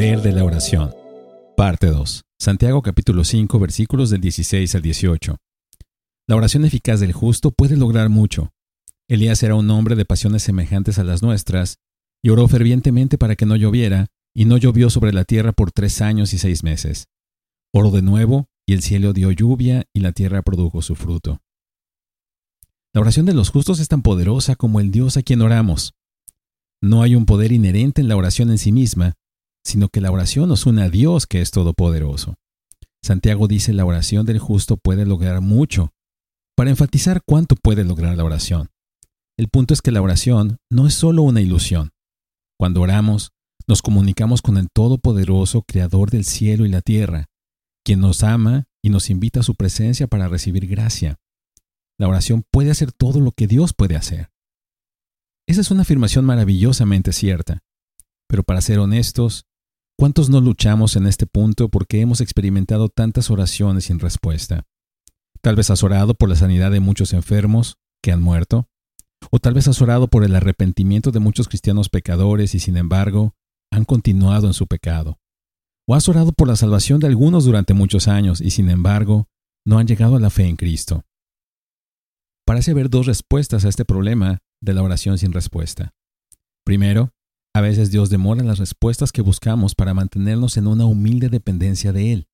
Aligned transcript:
poder 0.00 0.22
de 0.22 0.32
la 0.32 0.44
oración. 0.44 0.94
Parte 1.58 1.88
2. 1.88 2.22
Santiago 2.38 2.80
capítulo 2.80 3.22
5 3.22 3.58
versículos 3.58 4.08
del 4.08 4.22
16 4.22 4.74
al 4.74 4.80
18. 4.80 5.36
La 6.26 6.36
oración 6.36 6.64
eficaz 6.64 7.00
del 7.00 7.12
justo 7.12 7.50
puede 7.50 7.76
lograr 7.76 8.08
mucho. 8.08 8.48
Elías 9.08 9.42
era 9.42 9.56
un 9.56 9.68
hombre 9.68 9.96
de 9.96 10.06
pasiones 10.06 10.42
semejantes 10.42 10.98
a 10.98 11.04
las 11.04 11.22
nuestras, 11.22 11.76
y 12.22 12.30
oró 12.30 12.48
fervientemente 12.48 13.18
para 13.18 13.36
que 13.36 13.44
no 13.44 13.56
lloviera, 13.56 14.06
y 14.34 14.46
no 14.46 14.56
llovió 14.56 14.88
sobre 14.88 15.12
la 15.12 15.24
tierra 15.24 15.52
por 15.52 15.70
tres 15.70 16.00
años 16.00 16.32
y 16.32 16.38
seis 16.38 16.64
meses. 16.64 17.08
Oró 17.70 17.90
de 17.90 18.00
nuevo, 18.00 18.48
y 18.66 18.72
el 18.72 18.80
cielo 18.80 19.12
dio 19.12 19.30
lluvia, 19.32 19.84
y 19.92 20.00
la 20.00 20.12
tierra 20.12 20.40
produjo 20.40 20.80
su 20.80 20.94
fruto. 20.94 21.42
La 22.94 23.02
oración 23.02 23.26
de 23.26 23.34
los 23.34 23.50
justos 23.50 23.80
es 23.80 23.88
tan 23.88 24.00
poderosa 24.00 24.56
como 24.56 24.80
el 24.80 24.92
Dios 24.92 25.18
a 25.18 25.22
quien 25.22 25.42
oramos. 25.42 25.92
No 26.80 27.02
hay 27.02 27.16
un 27.16 27.26
poder 27.26 27.52
inherente 27.52 28.00
en 28.00 28.08
la 28.08 28.16
oración 28.16 28.48
en 28.48 28.56
sí 28.56 28.72
misma, 28.72 29.12
sino 29.64 29.88
que 29.88 30.00
la 30.00 30.10
oración 30.10 30.48
nos 30.48 30.66
une 30.66 30.82
a 30.82 30.88
Dios 30.88 31.26
que 31.26 31.40
es 31.40 31.50
todopoderoso. 31.50 32.36
Santiago 33.02 33.48
dice 33.48 33.72
la 33.72 33.84
oración 33.84 34.26
del 34.26 34.38
justo 34.38 34.76
puede 34.76 35.06
lograr 35.06 35.40
mucho, 35.40 35.92
para 36.56 36.70
enfatizar 36.70 37.22
cuánto 37.26 37.56
puede 37.56 37.84
lograr 37.84 38.16
la 38.16 38.24
oración. 38.24 38.68
El 39.38 39.48
punto 39.48 39.72
es 39.72 39.80
que 39.80 39.90
la 39.90 40.02
oración 40.02 40.58
no 40.70 40.86
es 40.86 40.94
solo 40.94 41.22
una 41.22 41.40
ilusión. 41.40 41.90
Cuando 42.58 42.82
oramos, 42.82 43.32
nos 43.66 43.80
comunicamos 43.80 44.42
con 44.42 44.58
el 44.58 44.68
Todopoderoso 44.70 45.62
Creador 45.62 46.10
del 46.10 46.24
cielo 46.24 46.66
y 46.66 46.68
la 46.68 46.82
tierra, 46.82 47.26
quien 47.84 48.00
nos 48.00 48.22
ama 48.22 48.66
y 48.82 48.90
nos 48.90 49.08
invita 49.08 49.40
a 49.40 49.42
su 49.42 49.54
presencia 49.54 50.06
para 50.06 50.28
recibir 50.28 50.66
gracia. 50.66 51.16
La 51.98 52.08
oración 52.08 52.44
puede 52.50 52.70
hacer 52.70 52.92
todo 52.92 53.20
lo 53.20 53.32
que 53.32 53.46
Dios 53.46 53.72
puede 53.72 53.96
hacer. 53.96 54.30
Esa 55.46 55.62
es 55.62 55.70
una 55.70 55.82
afirmación 55.82 56.24
maravillosamente 56.24 57.12
cierta. 57.12 57.60
Pero 58.28 58.42
para 58.42 58.60
ser 58.60 58.78
honestos, 58.78 59.46
¿cuántos 60.00 60.30
no 60.30 60.40
luchamos 60.40 60.96
en 60.96 61.06
este 61.06 61.26
punto 61.26 61.68
porque 61.68 62.00
hemos 62.00 62.22
experimentado 62.22 62.88
tantas 62.88 63.28
oraciones 63.28 63.84
sin 63.84 63.98
respuesta? 63.98 64.64
Tal 65.42 65.56
vez 65.56 65.68
has 65.68 65.82
orado 65.82 66.14
por 66.14 66.30
la 66.30 66.36
sanidad 66.36 66.70
de 66.70 66.80
muchos 66.80 67.12
enfermos 67.12 67.76
que 68.02 68.10
han 68.10 68.22
muerto, 68.22 68.66
o 69.30 69.40
tal 69.40 69.52
vez 69.52 69.68
has 69.68 69.82
orado 69.82 70.08
por 70.08 70.24
el 70.24 70.34
arrepentimiento 70.34 71.10
de 71.10 71.20
muchos 71.20 71.48
cristianos 71.48 71.90
pecadores 71.90 72.54
y 72.54 72.60
sin 72.60 72.78
embargo 72.78 73.34
han 73.70 73.84
continuado 73.84 74.46
en 74.46 74.54
su 74.54 74.66
pecado. 74.66 75.18
O 75.86 75.94
has 75.94 76.08
orado 76.08 76.32
por 76.32 76.48
la 76.48 76.56
salvación 76.56 76.98
de 76.98 77.08
algunos 77.08 77.44
durante 77.44 77.74
muchos 77.74 78.08
años 78.08 78.40
y 78.40 78.52
sin 78.52 78.70
embargo 78.70 79.28
no 79.66 79.78
han 79.78 79.86
llegado 79.86 80.16
a 80.16 80.20
la 80.20 80.30
fe 80.30 80.44
en 80.44 80.56
Cristo. 80.56 81.04
Parece 82.46 82.70
haber 82.70 82.88
dos 82.88 83.04
respuestas 83.04 83.66
a 83.66 83.68
este 83.68 83.84
problema 83.84 84.38
de 84.62 84.72
la 84.72 84.82
oración 84.82 85.18
sin 85.18 85.34
respuesta. 85.34 85.92
Primero, 86.64 87.12
a 87.54 87.60
veces 87.60 87.90
Dios 87.90 88.10
demora 88.10 88.44
las 88.44 88.58
respuestas 88.58 89.12
que 89.12 89.22
buscamos 89.22 89.74
para 89.74 89.94
mantenernos 89.94 90.56
en 90.56 90.66
una 90.66 90.84
humilde 90.84 91.28
dependencia 91.28 91.92
de 91.92 92.12
Él. 92.12 92.28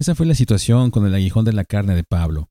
Esa 0.00 0.14
fue 0.14 0.26
la 0.26 0.34
situación 0.34 0.90
con 0.90 1.06
el 1.06 1.14
aguijón 1.14 1.44
de 1.44 1.52
la 1.52 1.64
carne 1.64 1.94
de 1.94 2.02
Pablo. 2.02 2.50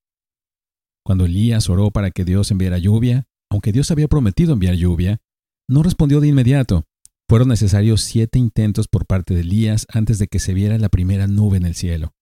Cuando 1.06 1.25
Elías 1.25 1.70
oró 1.70 1.92
para 1.92 2.12
que 2.12 2.23
Dios 2.23 2.50
enviara 2.52 2.78
lluvia, 2.78 3.28
aunque 3.52 3.73
Dios 3.73 3.92
había 3.92 4.08
prometido 4.08 4.53
enviar 4.53 4.75
lluvia, 4.75 5.22
no 5.70 5.84
respondió 5.84 6.22
de 6.22 6.30
inmediato. 6.30 6.86
Fueron 7.30 7.50
necesarios 7.50 8.02
siete 8.02 8.40
intentos 8.40 8.88
por 8.88 9.06
parte 9.06 9.34
de 9.34 9.42
Elías 9.42 9.86
antes 9.90 10.20
de 10.20 10.28
que 10.28 10.40
se 10.40 10.53
viera 10.53 10.78
la 10.78 10.90
primera 10.90 11.28
nube 11.28 11.58
en 11.58 11.66
el 11.66 11.75
cielo. 11.75 12.14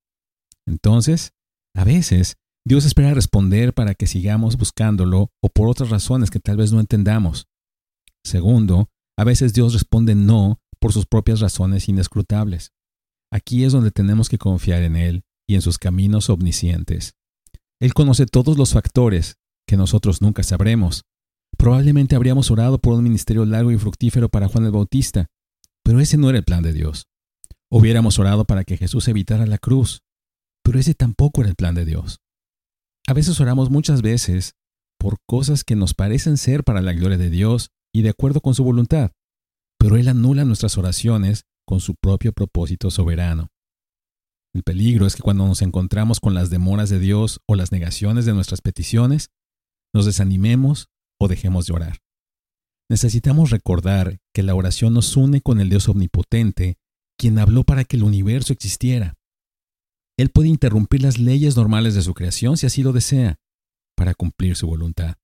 Entonces, 0.68 1.34
a 1.76 1.84
veces, 1.84 2.38
Dios 2.66 2.86
espera 2.86 3.14
responder 3.14 3.74
para 3.74 3.94
que 3.94 4.08
sigamos 4.08 4.58
buscándolo 4.58 5.32
o 5.42 5.50
por 5.50 5.70
otras 5.70 5.90
razones 5.90 6.30
que 6.32 6.40
tal 6.40 6.58
vez 6.58 6.72
no 6.72 6.80
entendamos. 6.80 7.48
Segundo, 8.24 8.90
a 9.22 9.24
veces 9.24 9.54
Dios 9.54 9.74
responde 9.74 10.16
no 10.16 10.60
por 10.80 10.94
sus 10.94 11.06
propias 11.06 11.42
razones 11.42 11.88
inescrutables. 11.88 12.72
Aquí 13.32 13.64
es 13.64 13.72
donde 13.72 13.92
tenemos 13.92 14.30
que 14.30 14.40
confiar 14.40 14.82
en 14.82 14.96
Él 14.96 15.22
y 15.48 15.54
en 15.54 15.62
sus 15.62 15.78
caminos 15.78 16.32
omniscientes. 16.32 17.14
Él 17.80 17.94
conoce 17.94 18.26
todos 18.26 18.58
los 18.58 18.74
factores 18.74 19.36
que 19.68 19.78
nosotros 19.78 20.24
nunca 20.24 20.42
sabremos. 20.42 21.04
Probablemente 21.56 22.16
habríamos 22.16 22.50
orado 22.50 22.80
por 22.80 22.96
un 22.96 23.04
ministerio 23.04 23.46
largo 23.46 23.70
y 23.70 23.78
fructífero 23.78 24.28
para 24.28 24.48
Juan 24.48 24.66
el 24.66 24.72
Bautista, 24.72 25.28
pero 25.84 26.00
ese 26.00 26.18
no 26.18 26.28
era 26.28 26.40
el 26.40 26.44
plan 26.44 26.64
de 26.64 26.74
Dios. 26.74 27.06
Hubiéramos 27.70 28.18
orado 28.18 28.46
para 28.46 28.64
que 28.64 28.76
Jesús 28.76 29.08
evitara 29.08 29.46
la 29.46 29.60
cruz, 29.60 30.02
pero 30.64 30.80
ese 30.80 30.96
tampoco 30.96 31.42
era 31.42 31.52
el 31.52 31.56
plan 31.56 31.76
de 31.76 31.86
Dios. 31.86 32.22
A 33.08 33.14
veces 33.14 33.40
oramos 33.40 33.70
muchas 33.70 34.02
veces 34.02 34.56
por 34.98 35.18
cosas 35.28 35.64
que 35.64 35.76
nos 35.76 35.94
parecen 35.94 36.38
ser 36.38 36.64
para 36.64 36.82
la 36.82 36.94
gloria 36.94 37.20
de 37.20 37.30
Dios 37.30 37.70
y 37.94 38.02
de 38.02 38.10
acuerdo 38.10 38.42
con 38.42 38.56
su 38.56 38.64
voluntad, 38.64 39.12
pero 39.78 39.98
Él 39.98 40.08
anula 40.08 40.46
nuestras 40.46 40.78
oraciones 40.78 41.46
con 41.66 41.80
su 41.80 41.96
propio 41.96 42.34
propósito 42.34 42.92
soberano. 42.92 43.50
El 44.54 44.64
peligro 44.64 45.06
es 45.06 45.16
que 45.16 45.22
cuando 45.22 45.48
nos 45.48 45.62
encontramos 45.62 46.20
con 46.20 46.34
las 46.34 46.50
demoras 46.50 46.90
de 46.90 47.00
Dios 47.00 47.40
o 47.48 47.56
las 47.56 47.72
negaciones 47.72 48.26
de 48.26 48.34
nuestras 48.34 48.62
peticiones, 48.62 49.30
nos 49.94 50.06
desanimemos 50.06 50.90
o 51.20 51.28
dejemos 51.28 51.68
de 51.68 51.74
orar. 51.74 51.98
Necesitamos 52.90 53.52
recordar 53.52 54.20
que 54.34 54.44
la 54.44 54.54
oración 54.54 54.94
nos 54.94 55.16
une 55.16 55.42
con 55.42 55.62
el 55.62 55.70
Dios 55.70 55.88
omnipotente, 55.88 56.78
quien 57.18 57.40
habló 57.40 57.64
para 57.64 57.86
que 57.86 57.96
el 57.96 58.04
universo 58.04 58.52
existiera. 58.52 59.16
Él 60.18 60.30
puede 60.30 60.50
interrumpir 60.50 61.02
las 61.02 61.18
leyes 61.18 61.56
normales 61.56 61.96
de 61.96 62.02
su 62.02 62.14
creación 62.14 62.58
si 62.58 62.66
así 62.66 62.84
lo 62.84 62.92
desea, 62.92 63.40
para 63.96 64.14
cumplir 64.14 64.58
su 64.58 64.68
voluntad. 64.68 65.16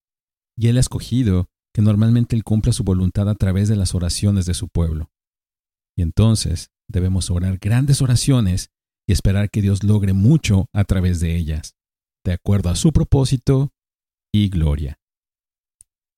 Y 0.56 0.70
Él 0.70 0.78
ha 0.78 0.80
escogido 0.80 1.50
que 1.78 1.84
normalmente 1.84 2.36
Él 2.36 2.44
cumpla 2.44 2.74
su 2.74 2.84
voluntad 2.84 3.30
a 3.30 3.36
través 3.36 3.70
de 3.70 3.76
las 3.76 3.94
oraciones 3.94 4.48
de 4.48 4.56
su 4.56 4.68
pueblo. 4.68 5.12
Y 5.96 6.02
entonces 6.02 6.72
debemos 6.90 7.30
orar 7.30 7.60
grandes 7.60 8.02
oraciones 8.02 8.72
y 9.08 9.14
esperar 9.14 9.52
que 9.52 9.62
Dios 9.62 9.84
logre 9.84 10.14
mucho 10.14 10.70
a 10.74 10.86
través 10.86 11.20
de 11.20 11.36
ellas, 11.36 11.76
de 12.26 12.34
acuerdo 12.34 12.72
a 12.72 12.76
su 12.76 12.92
propósito 12.92 13.74
y 14.34 14.50
gloria. 14.50 14.98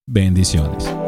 Bendiciones. 0.06 0.99